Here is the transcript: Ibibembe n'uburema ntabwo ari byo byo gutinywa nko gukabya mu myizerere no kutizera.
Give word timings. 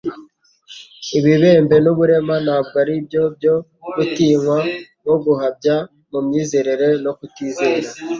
Ibibembe 1.17 1.75
n'uburema 1.83 2.35
ntabwo 2.45 2.75
ari 2.83 2.95
byo 3.05 3.23
byo 3.35 3.55
gutinywa 3.95 4.57
nko 5.01 5.15
gukabya 5.23 5.75
mu 6.11 6.19
myizerere 6.25 6.87
no 7.03 7.11
kutizera. 7.17 7.89